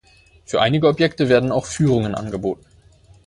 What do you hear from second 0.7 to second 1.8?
Objekte werden auch